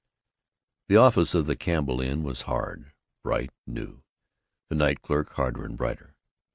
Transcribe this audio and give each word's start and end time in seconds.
The 0.87 0.97
office 0.97 1.35
of 1.35 1.45
the 1.45 1.55
Campbell 1.55 2.01
Inn 2.01 2.23
was 2.23 2.41
hard, 2.49 2.91
bright, 3.23 3.51
new; 3.67 4.01
the 4.67 4.73
night 4.75 5.03
clerk 5.03 5.33
harder 5.33 5.63
and 5.63 5.77
brighter. 5.77 6.15